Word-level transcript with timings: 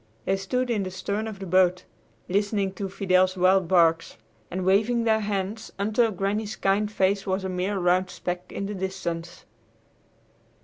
They 0.25 0.35
stood 0.35 0.71
in 0.71 0.81
the 0.81 0.89
stern 0.89 1.27
of 1.27 1.37
the 1.37 1.45
boat, 1.45 1.83
listening 2.27 2.71
to 2.73 2.89
Fidel's 2.89 3.37
wild 3.37 3.67
barks, 3.67 4.17
and 4.49 4.65
waving 4.65 5.03
their 5.03 5.19
hands, 5.19 5.71
until 5.77 6.09
Granny's 6.09 6.55
kind 6.55 6.91
face 6.91 7.27
was 7.27 7.43
a 7.43 7.49
mere 7.49 7.77
round 7.77 8.09
speck 8.09 8.51
in 8.51 8.65
the 8.65 8.73
distance. 8.73 9.45